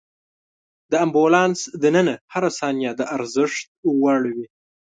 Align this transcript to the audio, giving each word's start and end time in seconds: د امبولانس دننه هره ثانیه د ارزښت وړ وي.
د 0.91 0.93
امبولانس 1.05 1.59
دننه 1.83 2.13
هره 2.33 2.49
ثانیه 2.59 2.91
د 2.99 3.01
ارزښت 3.15 3.61
وړ 4.01 4.21
وي. 4.35 4.47